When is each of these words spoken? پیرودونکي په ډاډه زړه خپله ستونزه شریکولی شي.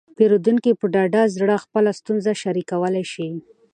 پیرودونکي 0.17 0.71
په 0.79 0.85
ډاډه 0.93 1.23
زړه 1.35 1.55
خپله 1.65 1.91
ستونزه 1.99 2.31
شریکولی 2.41 3.03
شي. 3.13 3.27